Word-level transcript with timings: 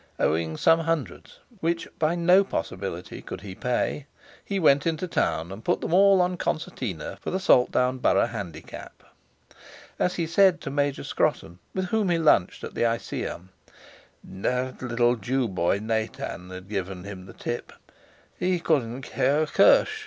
Owing 0.17 0.57
some 0.57 0.79
hundreds, 0.79 1.37
which 1.59 1.87
by 1.99 2.15
no 2.15 2.43
possibility 2.43 3.21
could 3.21 3.41
he 3.41 3.53
pay, 3.53 4.07
he 4.43 4.57
went 4.59 4.87
into 4.87 5.07
town 5.07 5.51
and 5.51 5.63
put 5.63 5.79
them 5.79 5.93
all 5.93 6.21
on 6.21 6.37
Concertina 6.37 7.19
for 7.21 7.29
the 7.29 7.37
Saltown 7.39 7.99
Borough 7.99 8.25
Handicap. 8.25 9.03
As 9.99 10.15
he 10.15 10.25
said 10.25 10.59
to 10.61 10.71
Major 10.71 11.03
Scrotton, 11.03 11.59
with 11.75 11.85
whom 11.89 12.09
he 12.09 12.17
lunched 12.17 12.63
at 12.63 12.73
the 12.73 12.81
Iseeum: 12.83 13.49
"That 14.23 14.81
little 14.81 15.17
Jew 15.17 15.47
boy, 15.47 15.77
Nathans, 15.77 16.51
had 16.51 16.67
given 16.67 17.03
him 17.03 17.27
the 17.27 17.33
tip. 17.33 17.71
He 18.39 18.57
didn't 18.57 19.03
care 19.03 19.43
a 19.43 19.45
cursh. 19.45 19.97